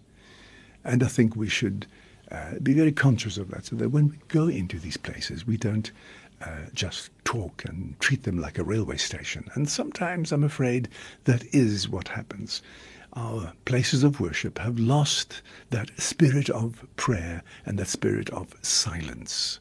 And 0.84 1.02
I 1.02 1.08
think 1.08 1.36
we 1.36 1.48
should 1.48 1.86
uh, 2.30 2.54
be 2.62 2.74
very 2.74 2.92
conscious 2.92 3.36
of 3.36 3.50
that 3.50 3.66
so 3.66 3.76
that 3.76 3.90
when 3.90 4.08
we 4.08 4.16
go 4.28 4.48
into 4.48 4.78
these 4.78 4.96
places, 4.96 5.46
we 5.46 5.56
don't 5.56 5.90
uh, 6.40 6.66
just 6.74 7.10
talk 7.24 7.64
and 7.64 7.98
treat 8.00 8.24
them 8.24 8.38
like 8.38 8.58
a 8.58 8.64
railway 8.64 8.96
station. 8.96 9.48
And 9.54 9.68
sometimes 9.68 10.32
I'm 10.32 10.44
afraid 10.44 10.88
that 11.24 11.44
is 11.54 11.88
what 11.88 12.08
happens. 12.08 12.62
Our 13.14 13.52
places 13.66 14.02
of 14.02 14.20
worship 14.20 14.58
have 14.58 14.78
lost 14.78 15.42
that 15.70 15.90
spirit 16.00 16.48
of 16.48 16.86
prayer 16.96 17.42
and 17.66 17.78
that 17.78 17.88
spirit 17.88 18.30
of 18.30 18.54
silence. 18.62 19.60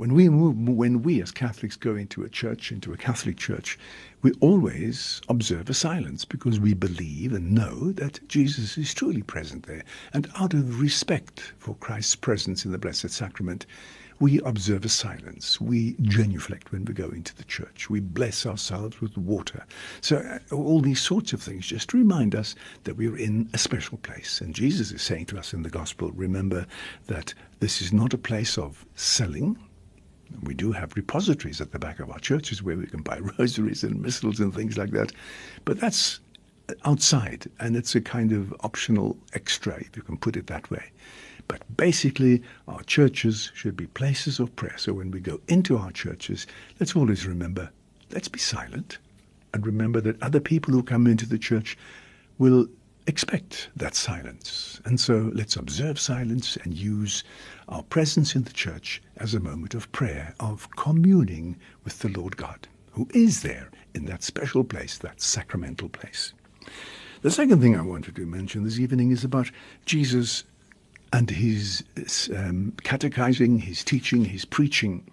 When 0.00 0.14
we 0.14 0.30
move, 0.30 0.56
when 0.56 1.02
we 1.02 1.20
as 1.20 1.30
Catholics 1.30 1.76
go 1.76 1.94
into 1.94 2.22
a 2.22 2.28
church, 2.30 2.72
into 2.72 2.90
a 2.94 2.96
Catholic 2.96 3.36
church, 3.36 3.78
we 4.22 4.32
always 4.40 5.20
observe 5.28 5.68
a 5.68 5.74
silence 5.74 6.24
because 6.24 6.58
we 6.58 6.72
believe 6.72 7.34
and 7.34 7.52
know 7.52 7.92
that 7.92 8.26
Jesus 8.26 8.78
is 8.78 8.94
truly 8.94 9.20
present 9.20 9.66
there. 9.66 9.84
And 10.14 10.30
out 10.36 10.54
of 10.54 10.80
respect 10.80 11.52
for 11.58 11.74
Christ's 11.74 12.16
presence 12.16 12.64
in 12.64 12.72
the 12.72 12.78
Blessed 12.78 13.10
Sacrament, 13.10 13.66
we 14.20 14.40
observe 14.40 14.86
a 14.86 14.88
silence. 14.88 15.60
We 15.60 15.96
genuflect 16.00 16.72
when 16.72 16.86
we 16.86 16.94
go 16.94 17.10
into 17.10 17.36
the 17.36 17.44
church. 17.44 17.90
We 17.90 18.00
bless 18.00 18.46
ourselves 18.46 19.02
with 19.02 19.18
water. 19.18 19.66
So, 20.00 20.16
uh, 20.16 20.54
all 20.54 20.80
these 20.80 21.02
sorts 21.02 21.34
of 21.34 21.42
things 21.42 21.66
just 21.66 21.92
remind 21.92 22.34
us 22.34 22.54
that 22.84 22.96
we're 22.96 23.18
in 23.18 23.50
a 23.52 23.58
special 23.58 23.98
place. 23.98 24.40
And 24.40 24.54
Jesus 24.54 24.92
is 24.92 25.02
saying 25.02 25.26
to 25.26 25.38
us 25.38 25.52
in 25.52 25.62
the 25.62 25.68
Gospel 25.68 26.10
remember 26.12 26.64
that 27.08 27.34
this 27.58 27.82
is 27.82 27.92
not 27.92 28.14
a 28.14 28.18
place 28.18 28.56
of 28.56 28.86
selling. 28.94 29.58
We 30.42 30.54
do 30.54 30.72
have 30.72 30.96
repositories 30.96 31.60
at 31.60 31.72
the 31.72 31.78
back 31.78 32.00
of 32.00 32.10
our 32.10 32.18
churches 32.18 32.62
where 32.62 32.76
we 32.76 32.86
can 32.86 33.02
buy 33.02 33.18
rosaries 33.38 33.84
and 33.84 34.00
missals 34.00 34.40
and 34.40 34.54
things 34.54 34.78
like 34.78 34.90
that. 34.90 35.12
But 35.64 35.80
that's 35.80 36.20
outside, 36.84 37.50
and 37.58 37.76
it's 37.76 37.94
a 37.94 38.00
kind 38.00 38.32
of 38.32 38.54
optional 38.60 39.16
extra, 39.32 39.74
if 39.80 39.96
you 39.96 40.02
can 40.02 40.16
put 40.16 40.36
it 40.36 40.46
that 40.46 40.70
way. 40.70 40.90
But 41.48 41.62
basically, 41.76 42.42
our 42.68 42.82
churches 42.84 43.50
should 43.54 43.76
be 43.76 43.88
places 43.88 44.38
of 44.38 44.54
prayer. 44.54 44.78
So 44.78 44.92
when 44.92 45.10
we 45.10 45.18
go 45.18 45.40
into 45.48 45.76
our 45.76 45.90
churches, 45.90 46.46
let's 46.78 46.94
always 46.94 47.26
remember 47.26 47.70
let's 48.12 48.28
be 48.28 48.38
silent 48.38 48.98
and 49.52 49.66
remember 49.66 50.00
that 50.00 50.22
other 50.22 50.40
people 50.40 50.72
who 50.72 50.82
come 50.82 51.06
into 51.06 51.26
the 51.26 51.38
church 51.38 51.76
will 52.38 52.66
expect 53.06 53.68
that 53.76 53.94
silence. 53.94 54.80
And 54.84 55.00
so 55.00 55.30
let's 55.34 55.56
observe 55.56 55.98
silence 55.98 56.56
and 56.62 56.74
use 56.74 57.24
our 57.68 57.82
presence 57.82 58.34
in 58.34 58.44
the 58.44 58.52
church 58.52 59.02
as 59.16 59.34
a 59.34 59.40
moment 59.40 59.74
of 59.74 59.90
prayer, 59.92 60.34
of 60.40 60.68
communing 60.76 61.56
with 61.84 62.00
the 62.00 62.08
Lord 62.08 62.36
God, 62.36 62.68
who 62.92 63.08
is 63.14 63.42
there 63.42 63.70
in 63.94 64.04
that 64.06 64.22
special 64.22 64.64
place, 64.64 64.98
that 64.98 65.20
sacramental 65.20 65.88
place. 65.88 66.32
The 67.22 67.30
second 67.30 67.60
thing 67.60 67.76
I 67.76 67.82
wanted 67.82 68.16
to 68.16 68.26
mention 68.26 68.64
this 68.64 68.78
evening 68.78 69.10
is 69.10 69.24
about 69.24 69.50
Jesus 69.84 70.44
and 71.12 71.28
his 71.28 71.84
um, 72.34 72.72
catechizing, 72.82 73.58
his 73.58 73.84
teaching, 73.84 74.24
his 74.24 74.44
preaching. 74.44 75.06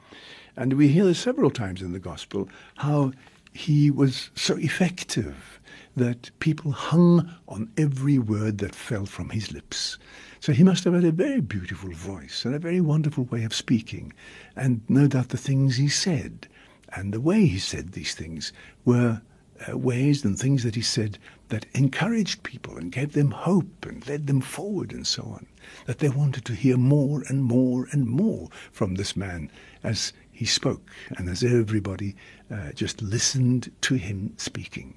And 0.56 0.74
we 0.74 0.88
hear 0.90 1.14
several 1.14 1.50
times 1.50 1.82
in 1.82 1.92
the 1.92 2.00
Gospel 2.00 2.48
how 2.76 3.12
he 3.54 3.90
was 3.90 4.30
so 4.36 4.56
effective 4.58 5.60
that 5.98 6.30
people 6.40 6.72
hung 6.72 7.30
on 7.48 7.72
every 7.76 8.20
word 8.20 8.60
that 8.60 8.76
fell 8.76 9.06
from 9.06 9.30
his 9.30 9.52
lips. 9.52 9.98
So 10.40 10.54
he 10.54 10.64
must 10.64 10.84
have 10.84 10.94
had 10.94 11.04
a 11.04 11.12
very 11.12 11.42
beautiful 11.42 11.92
voice 11.92 12.46
and 12.46 12.54
a 12.54 12.60
very 12.60 12.82
wonderful 12.82 13.26
way 13.26 13.44
of 13.44 13.54
speaking. 13.54 14.14
And 14.56 14.82
no 14.88 15.08
doubt 15.08 15.30
the 15.30 15.38
things 15.38 15.78
he 15.78 15.90
said 15.90 16.48
and 16.96 17.14
the 17.14 17.22
way 17.22 17.46
he 17.46 17.60
said 17.60 17.92
these 17.92 18.14
things 18.14 18.54
were 18.86 19.22
uh, 19.68 19.78
ways 19.78 20.24
and 20.24 20.38
things 20.38 20.64
that 20.64 20.76
he 20.76 20.82
said 20.82 21.18
that 21.50 21.66
encouraged 21.74 22.44
people 22.44 22.78
and 22.78 22.92
gave 22.92 23.14
them 23.14 23.32
hope 23.32 23.86
and 23.86 24.08
led 24.08 24.28
them 24.28 24.42
forward 24.42 24.92
and 24.92 25.08
so 25.08 25.24
on. 25.24 25.48
That 25.86 25.98
they 25.98 26.10
wanted 26.10 26.46
to 26.46 26.54
hear 26.54 26.78
more 26.78 27.24
and 27.28 27.44
more 27.44 27.88
and 27.92 28.08
more 28.08 28.50
from 28.72 28.96
this 28.96 29.16
man 29.16 29.50
as 29.84 30.14
he 30.32 30.46
spoke 30.46 30.92
and 31.18 31.28
as 31.28 31.44
everybody 31.44 32.16
uh, 32.52 32.72
just 32.74 33.02
listened 33.02 33.72
to 33.82 33.96
him 33.96 34.34
speaking. 34.38 34.94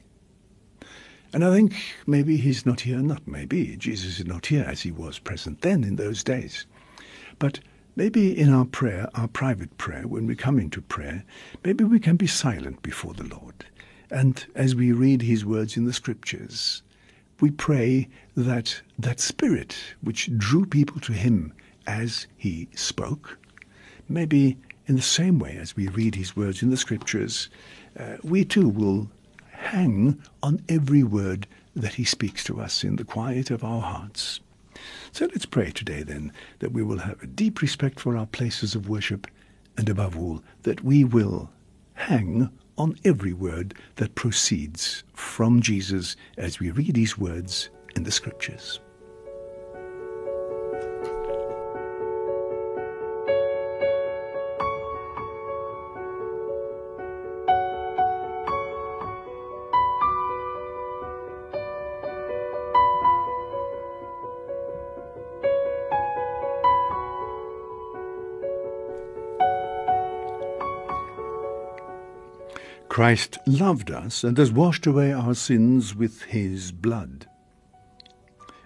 And 1.32 1.44
I 1.44 1.54
think 1.54 1.74
maybe 2.06 2.36
he's 2.36 2.66
not 2.66 2.80
here, 2.80 2.98
not 2.98 3.26
maybe, 3.26 3.76
Jesus 3.76 4.18
is 4.18 4.26
not 4.26 4.46
here 4.46 4.64
as 4.66 4.82
he 4.82 4.90
was 4.90 5.18
present 5.18 5.60
then 5.60 5.84
in 5.84 5.96
those 5.96 6.24
days. 6.24 6.66
But 7.38 7.60
maybe 7.96 8.36
in 8.36 8.52
our 8.52 8.64
prayer, 8.64 9.08
our 9.14 9.28
private 9.28 9.76
prayer, 9.78 10.06
when 10.06 10.26
we 10.26 10.34
come 10.34 10.58
into 10.58 10.82
prayer, 10.82 11.24
maybe 11.64 11.84
we 11.84 12.00
can 12.00 12.16
be 12.16 12.26
silent 12.26 12.82
before 12.82 13.14
the 13.14 13.24
Lord 13.24 13.64
and 14.10 14.44
as 14.54 14.74
we 14.74 14.92
read 14.92 15.22
his 15.22 15.44
words 15.44 15.76
in 15.76 15.84
the 15.84 15.92
scriptures, 15.92 16.82
we 17.40 17.50
pray 17.50 18.08
that 18.36 18.82
that 18.98 19.20
spirit 19.20 19.76
which 20.02 20.36
drew 20.36 20.66
people 20.66 21.00
to 21.00 21.12
him 21.12 21.52
as 21.86 22.26
he 22.36 22.68
spoke, 22.74 23.38
maybe 24.08 24.58
in 24.86 24.96
the 24.96 25.02
same 25.02 25.38
way 25.38 25.56
as 25.56 25.76
we 25.76 25.88
read 25.88 26.16
his 26.16 26.36
words 26.36 26.62
in 26.62 26.70
the 26.70 26.76
scriptures, 26.76 27.48
uh, 27.98 28.16
we 28.22 28.44
too 28.44 28.68
will 28.68 29.08
hang 29.60 30.20
on 30.42 30.62
every 30.68 31.02
word 31.02 31.46
that 31.76 31.94
he 31.94 32.04
speaks 32.04 32.42
to 32.44 32.60
us 32.60 32.82
in 32.82 32.96
the 32.96 33.04
quiet 33.04 33.50
of 33.50 33.62
our 33.62 33.80
hearts. 33.80 34.40
So 35.12 35.26
let's 35.26 35.46
pray 35.46 35.70
today 35.70 36.02
then 36.02 36.32
that 36.60 36.72
we 36.72 36.82
will 36.82 36.98
have 36.98 37.22
a 37.22 37.26
deep 37.26 37.60
respect 37.60 38.00
for 38.00 38.16
our 38.16 38.26
places 38.26 38.74
of 38.74 38.88
worship 38.88 39.26
and 39.76 39.88
above 39.88 40.18
all 40.18 40.42
that 40.62 40.82
we 40.82 41.04
will 41.04 41.50
hang 41.94 42.50
on 42.78 42.96
every 43.04 43.34
word 43.34 43.74
that 43.96 44.14
proceeds 44.14 45.04
from 45.12 45.60
Jesus 45.60 46.16
as 46.38 46.58
we 46.58 46.70
read 46.70 46.94
these 46.94 47.18
words 47.18 47.68
in 47.94 48.04
the 48.04 48.10
Scriptures. 48.10 48.80
Christ 73.00 73.38
loved 73.46 73.90
us 73.90 74.24
and 74.24 74.36
has 74.36 74.52
washed 74.52 74.86
away 74.86 75.10
our 75.10 75.34
sins 75.34 75.94
with 75.94 76.20
his 76.24 76.70
blood. 76.70 77.26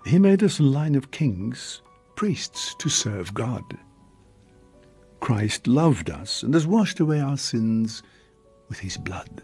He 0.06 0.18
made 0.18 0.42
us 0.42 0.58
a 0.58 0.64
line 0.64 0.96
of 0.96 1.12
kings, 1.12 1.82
priests 2.16 2.74
to 2.80 2.88
serve 2.88 3.32
God. 3.32 3.62
Christ 5.20 5.68
loved 5.68 6.10
us 6.10 6.42
and 6.42 6.52
has 6.52 6.66
washed 6.66 6.98
away 6.98 7.20
our 7.20 7.36
sins 7.36 8.02
with 8.68 8.80
his 8.80 8.96
blood. 8.96 9.40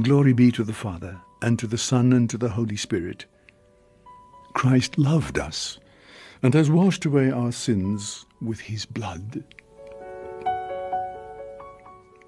Glory 0.00 0.32
be 0.32 0.50
to 0.52 0.64
the 0.64 0.72
Father, 0.72 1.20
and 1.42 1.58
to 1.58 1.66
the 1.66 1.76
Son, 1.76 2.14
and 2.14 2.30
to 2.30 2.38
the 2.38 2.48
Holy 2.48 2.76
Spirit. 2.76 3.26
Christ 4.54 4.96
loved 4.96 5.38
us 5.38 5.78
and 6.42 6.54
has 6.54 6.70
washed 6.70 7.04
away 7.04 7.30
our 7.30 7.52
sins 7.52 8.24
with 8.40 8.60
his 8.60 8.86
blood. 8.86 9.44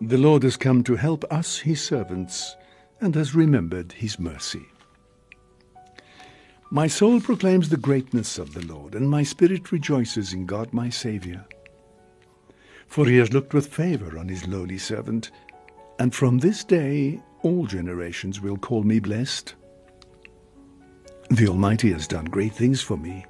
The 0.02 0.16
Lord 0.16 0.44
has 0.44 0.56
come 0.56 0.82
to 0.84 0.96
help 0.96 1.30
us, 1.30 1.58
his 1.58 1.84
servants, 1.84 2.56
and 3.02 3.14
has 3.14 3.34
remembered 3.34 3.92
his 3.92 4.18
mercy. 4.18 4.66
My 6.70 6.86
soul 6.86 7.20
proclaims 7.20 7.68
the 7.68 7.76
greatness 7.76 8.38
of 8.38 8.54
the 8.54 8.64
Lord, 8.64 8.94
and 8.94 9.10
my 9.10 9.22
spirit 9.22 9.72
rejoices 9.72 10.32
in 10.32 10.46
God 10.46 10.72
my 10.72 10.88
Saviour. 10.88 11.44
For 12.86 13.04
he 13.04 13.18
has 13.18 13.34
looked 13.34 13.52
with 13.52 13.66
favour 13.66 14.18
on 14.18 14.28
his 14.28 14.46
lowly 14.46 14.78
servant, 14.78 15.32
and 15.98 16.14
from 16.14 16.38
this 16.38 16.64
day 16.64 17.20
all 17.42 17.66
generations 17.66 18.40
will 18.40 18.56
call 18.56 18.82
me 18.82 19.00
blessed. 19.00 19.54
The 21.28 21.48
Almighty 21.48 21.92
has 21.92 22.08
done 22.08 22.24
great 22.24 22.54
things 22.54 22.80
for 22.80 22.96
me. 22.96 23.26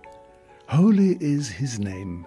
Holy 0.68 1.18
is 1.20 1.48
his 1.48 1.80
name. 1.80 2.26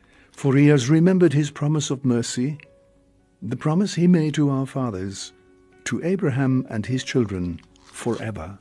for 0.31 0.55
he 0.55 0.67
has 0.67 0.89
remembered 0.89 1.33
his 1.33 1.51
promise 1.51 1.89
of 1.89 2.05
mercy, 2.05 2.57
the 3.41 3.57
promise 3.57 3.95
he 3.95 4.07
made 4.07 4.33
to 4.35 4.49
our 4.49 4.65
fathers, 4.65 5.33
to 5.85 6.03
Abraham 6.03 6.65
and 6.69 6.85
his 6.85 7.03
children 7.03 7.59
forever. 7.83 8.57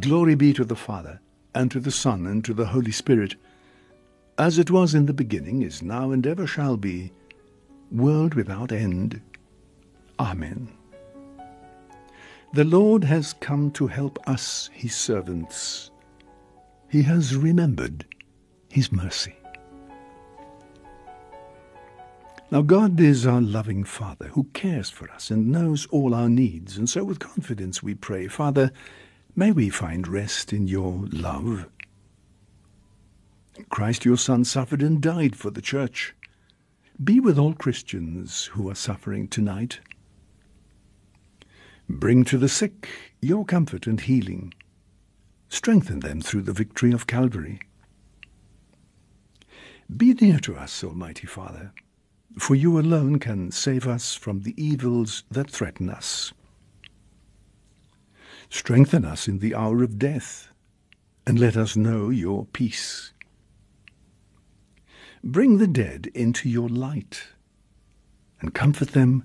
Glory 0.00 0.34
be 0.34 0.52
to 0.52 0.64
the 0.64 0.76
Father, 0.76 1.20
and 1.54 1.70
to 1.70 1.80
the 1.80 1.90
Son, 1.90 2.26
and 2.26 2.44
to 2.44 2.54
the 2.54 2.66
Holy 2.66 2.90
Spirit, 2.90 3.36
as 4.38 4.58
it 4.58 4.70
was 4.70 4.94
in 4.94 5.06
the 5.06 5.14
beginning, 5.14 5.62
is 5.62 5.82
now, 5.82 6.10
and 6.10 6.26
ever 6.26 6.46
shall 6.46 6.76
be, 6.76 7.12
world 7.90 8.34
without 8.34 8.72
end. 8.72 9.20
Amen. 10.18 10.68
The 12.52 12.64
Lord 12.64 13.04
has 13.04 13.34
come 13.34 13.70
to 13.72 13.86
help 13.86 14.18
us, 14.28 14.70
his 14.72 14.94
servants. 14.94 15.90
He 16.88 17.02
has 17.02 17.36
remembered 17.36 18.06
his 18.70 18.90
mercy. 18.90 19.36
Now, 22.56 22.62
God 22.62 22.98
is 23.00 23.26
our 23.26 23.42
loving 23.42 23.84
Father 23.84 24.28
who 24.28 24.44
cares 24.54 24.88
for 24.88 25.10
us 25.10 25.30
and 25.30 25.52
knows 25.52 25.84
all 25.90 26.14
our 26.14 26.30
needs, 26.30 26.78
and 26.78 26.88
so 26.88 27.04
with 27.04 27.18
confidence 27.18 27.82
we 27.82 27.94
pray, 27.94 28.28
Father, 28.28 28.72
may 29.34 29.52
we 29.52 29.68
find 29.68 30.08
rest 30.08 30.54
in 30.54 30.66
your 30.66 31.04
love. 31.12 31.68
Christ 33.68 34.06
your 34.06 34.16
Son 34.16 34.42
suffered 34.42 34.80
and 34.80 35.02
died 35.02 35.36
for 35.36 35.50
the 35.50 35.60
Church. 35.60 36.14
Be 37.04 37.20
with 37.20 37.38
all 37.38 37.52
Christians 37.52 38.46
who 38.46 38.70
are 38.70 38.74
suffering 38.74 39.28
tonight. 39.28 39.80
Bring 41.90 42.24
to 42.24 42.38
the 42.38 42.48
sick 42.48 42.88
your 43.20 43.44
comfort 43.44 43.86
and 43.86 44.00
healing. 44.00 44.54
Strengthen 45.50 46.00
them 46.00 46.22
through 46.22 46.44
the 46.44 46.54
victory 46.54 46.92
of 46.92 47.06
Calvary. 47.06 47.60
Be 49.94 50.14
near 50.14 50.38
to 50.38 50.56
us, 50.56 50.82
Almighty 50.82 51.26
Father 51.26 51.74
for 52.38 52.54
you 52.54 52.78
alone 52.78 53.18
can 53.18 53.50
save 53.50 53.86
us 53.86 54.14
from 54.14 54.40
the 54.40 54.54
evils 54.62 55.24
that 55.30 55.50
threaten 55.50 55.88
us. 55.88 56.32
Strengthen 58.50 59.04
us 59.04 59.26
in 59.26 59.38
the 59.38 59.54
hour 59.54 59.82
of 59.82 59.98
death, 59.98 60.52
and 61.26 61.38
let 61.38 61.56
us 61.56 61.76
know 61.76 62.10
your 62.10 62.44
peace. 62.46 63.12
Bring 65.24 65.58
the 65.58 65.66
dead 65.66 66.08
into 66.14 66.48
your 66.48 66.68
light, 66.68 67.24
and 68.40 68.54
comfort 68.54 68.92
them 68.92 69.24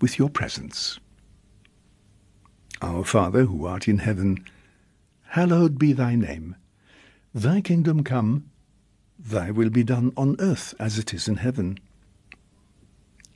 with 0.00 0.18
your 0.18 0.28
presence. 0.28 0.98
Our 2.82 3.04
Father, 3.04 3.44
who 3.44 3.66
art 3.66 3.88
in 3.88 3.98
heaven, 3.98 4.44
hallowed 5.28 5.78
be 5.78 5.92
thy 5.92 6.14
name. 6.14 6.54
Thy 7.34 7.60
kingdom 7.60 8.04
come, 8.04 8.50
thy 9.18 9.50
will 9.50 9.70
be 9.70 9.82
done 9.82 10.12
on 10.16 10.36
earth 10.38 10.74
as 10.78 10.98
it 10.98 11.14
is 11.14 11.28
in 11.28 11.36
heaven. 11.36 11.78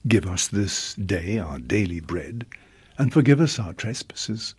Give 0.08 0.26
us 0.26 0.48
this 0.48 0.94
day 0.94 1.38
our 1.38 1.60
daily 1.60 2.00
bread, 2.00 2.46
and 2.98 3.12
forgive 3.12 3.40
us 3.40 3.60
our 3.60 3.72
trespasses, 3.72 4.56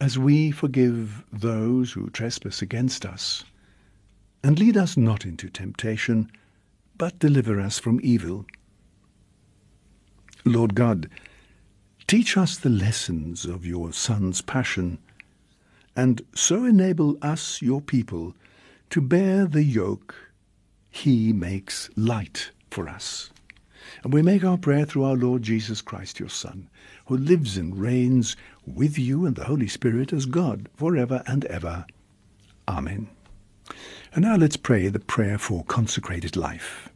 as 0.00 0.18
we 0.18 0.52
forgive 0.52 1.24
those 1.32 1.92
who 1.92 2.08
trespass 2.10 2.62
against 2.62 3.04
us. 3.04 3.42
And 4.44 4.58
lead 4.60 4.76
us 4.76 4.96
not 4.96 5.24
into 5.24 5.48
temptation, 5.50 6.30
but 6.96 7.18
deliver 7.18 7.60
us 7.60 7.80
from 7.80 8.00
evil. 8.02 8.46
Lord 10.44 10.76
God, 10.76 11.10
teach 12.06 12.36
us 12.36 12.56
the 12.56 12.70
lessons 12.70 13.44
of 13.44 13.66
your 13.66 13.92
Son's 13.92 14.40
passion, 14.40 14.98
and 15.96 16.22
so 16.32 16.64
enable 16.64 17.18
us, 17.22 17.60
your 17.60 17.80
people, 17.80 18.34
to 18.90 19.00
bear 19.00 19.46
the 19.46 19.64
yoke 19.64 20.14
he 20.90 21.32
makes 21.32 21.90
light 21.96 22.52
for 22.70 22.88
us. 22.88 23.30
And 24.02 24.12
we 24.12 24.22
make 24.22 24.44
our 24.44 24.58
prayer 24.58 24.84
through 24.84 25.04
our 25.04 25.16
Lord 25.16 25.42
Jesus 25.42 25.80
Christ, 25.80 26.20
your 26.20 26.28
Son, 26.28 26.68
who 27.06 27.16
lives 27.16 27.56
and 27.56 27.76
reigns 27.76 28.36
with 28.66 28.98
you 28.98 29.26
and 29.26 29.36
the 29.36 29.44
Holy 29.44 29.68
Spirit 29.68 30.12
as 30.12 30.26
God 30.26 30.68
forever 30.74 31.22
and 31.26 31.44
ever. 31.46 31.86
Amen. 32.68 33.08
And 34.14 34.24
now 34.24 34.36
let's 34.36 34.56
pray 34.56 34.88
the 34.88 35.00
prayer 35.00 35.38
for 35.38 35.64
consecrated 35.64 36.36
life. 36.36 36.88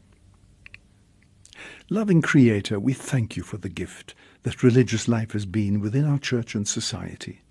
Loving 1.89 2.23
Creator, 2.23 2.79
we 2.79 2.93
thank 2.93 3.37
you 3.37 3.43
for 3.43 3.57
the 3.57 3.69
gift 3.69 4.15
that 4.43 4.63
religious 4.63 5.09
life 5.09 5.33
has 5.33 5.45
been 5.45 5.81
within 5.81 6.05
our 6.05 6.19
church 6.19 6.55
and 6.55 6.67
society. 6.67 7.43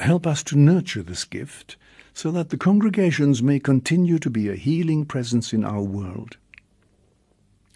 Help 0.00 0.26
us 0.26 0.42
to 0.44 0.58
nurture 0.58 1.02
this 1.02 1.24
gift 1.24 1.76
so 2.14 2.30
that 2.30 2.48
the 2.48 2.56
congregations 2.56 3.42
may 3.42 3.58
continue 3.58 4.18
to 4.18 4.30
be 4.30 4.48
a 4.48 4.56
healing 4.56 5.04
presence 5.04 5.52
in 5.52 5.64
our 5.64 5.82
world. 5.82 6.36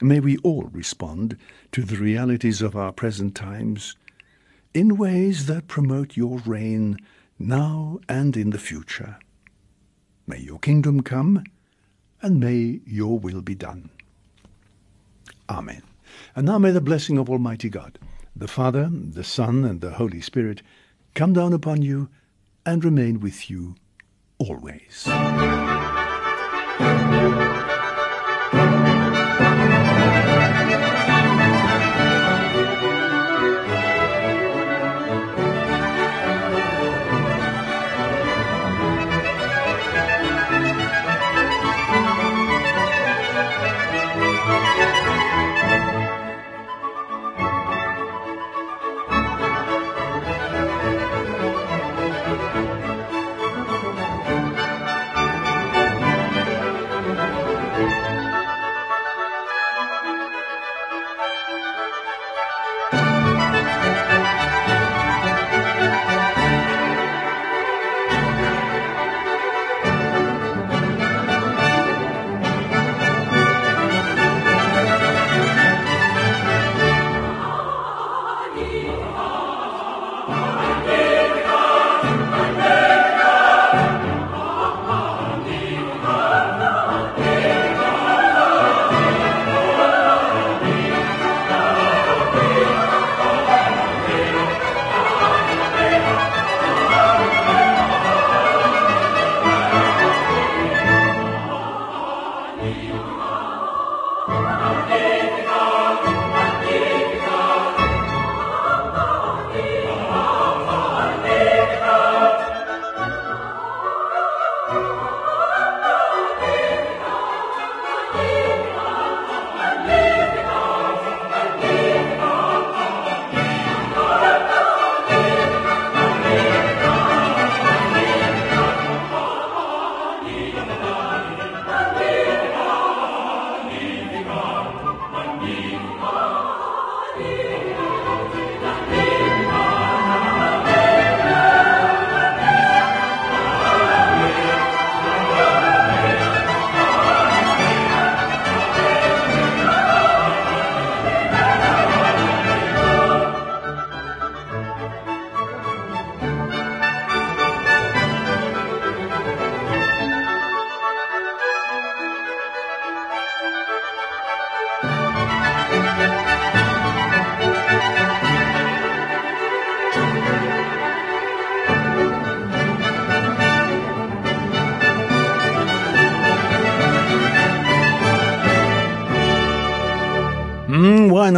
May 0.01 0.21
we 0.21 0.37
all 0.39 0.69
respond 0.73 1.37
to 1.73 1.83
the 1.83 1.97
realities 1.97 2.63
of 2.63 2.77
our 2.77 2.93
present 2.93 3.35
times 3.35 3.97
in 4.73 4.97
ways 4.97 5.47
that 5.47 5.67
promote 5.67 6.17
your 6.17 6.39
reign 6.39 6.99
now 7.39 7.99
and 8.09 8.37
in 8.37 8.51
the 8.51 8.59
future. 8.59 9.19
May 10.27 10.39
your 10.39 10.59
kingdom 10.61 11.03
come, 11.03 11.45
and 12.23 12.39
may 12.39 12.81
your 12.87 13.19
will 13.19 13.41
be 13.41 13.55
done. 13.55 13.91
Amen. 15.49 15.83
And 16.37 16.47
now 16.47 16.59
may 16.59 16.71
the 16.71 16.81
blessing 16.81 17.19
of 17.19 17.29
Almighty 17.29 17.69
God, 17.69 17.99
the 18.37 18.49
Father, 18.49 18.89
the 18.93 19.25
Son, 19.25 19.65
and 19.65 19.81
the 19.81 19.93
Holy 19.93 20.21
Spirit 20.21 20.63
come 21.15 21.33
down 21.33 21.53
upon 21.53 21.83
you 21.83 22.09
and 22.65 22.85
remain 22.85 23.19
with 23.19 23.51
you 23.51 23.75
always. 24.39 25.09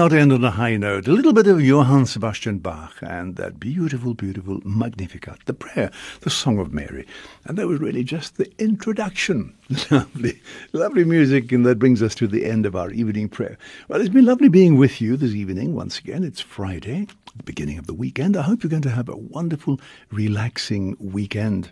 Now 0.00 0.08
to 0.08 0.18
end 0.18 0.32
on 0.32 0.42
a 0.42 0.50
high 0.50 0.78
note? 0.78 1.06
A 1.06 1.12
little 1.12 1.34
bit 1.34 1.46
of 1.46 1.60
Johann 1.60 2.06
Sebastian 2.06 2.58
Bach 2.58 2.94
and 3.02 3.36
that 3.36 3.60
beautiful, 3.60 4.14
beautiful 4.14 4.62
Magnificat, 4.64 5.40
the 5.44 5.52
prayer, 5.52 5.90
the 6.22 6.30
Song 6.30 6.58
of 6.58 6.72
Mary. 6.72 7.06
And 7.44 7.58
that 7.58 7.68
was 7.68 7.80
really 7.80 8.02
just 8.02 8.38
the 8.38 8.50
introduction. 8.58 9.54
lovely, 9.90 10.40
lovely 10.72 11.04
music, 11.04 11.52
and 11.52 11.66
that 11.66 11.78
brings 11.78 12.02
us 12.02 12.14
to 12.14 12.26
the 12.26 12.46
end 12.46 12.64
of 12.64 12.74
our 12.74 12.90
evening 12.92 13.28
prayer. 13.28 13.58
Well, 13.88 14.00
it's 14.00 14.08
been 14.08 14.24
lovely 14.24 14.48
being 14.48 14.78
with 14.78 15.02
you 15.02 15.18
this 15.18 15.34
evening. 15.34 15.74
Once 15.74 15.98
again, 15.98 16.24
it's 16.24 16.40
Friday, 16.40 17.06
the 17.36 17.42
beginning 17.42 17.76
of 17.76 17.86
the 17.86 17.92
weekend. 17.92 18.38
I 18.38 18.42
hope 18.42 18.62
you're 18.62 18.70
going 18.70 18.80
to 18.82 18.90
have 18.90 19.10
a 19.10 19.16
wonderful, 19.16 19.82
relaxing 20.10 20.96
weekend. 20.98 21.70